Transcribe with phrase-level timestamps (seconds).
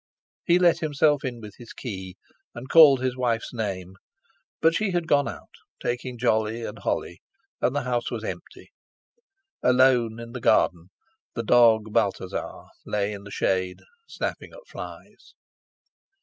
[0.45, 2.17] He let himself in with his key,
[2.55, 3.97] and called his wife's name.
[4.59, 7.21] But she had gone out, taking Jolly and Holly,
[7.61, 8.71] and the house was empty;
[9.61, 10.87] alone in the garden
[11.35, 15.35] the dog Balthasar lay in the shade snapping at flies.